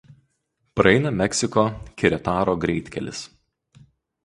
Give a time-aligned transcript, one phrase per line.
[0.79, 3.23] Praeina Meksiko–Keretaro greitkelis.